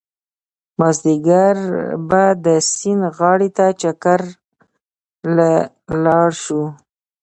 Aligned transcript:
مازيګر 0.79 1.57
به 2.09 2.23
د 2.45 2.47
سيند 2.71 3.03
غاړې 3.17 3.49
ته 3.57 3.65
چکر 3.81 4.19
له 5.35 5.49
لاړ 6.03 6.29
شو 6.43 6.63